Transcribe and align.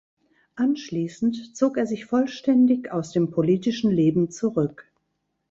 Anschließend 0.55 1.55
zog 1.55 1.77
er 1.77 1.85
sich 1.85 2.05
vollständig 2.05 2.89
aus 2.91 3.11
dem 3.11 3.29
politischen 3.29 3.91
Leben 3.91 4.31
zurück. 4.31 4.89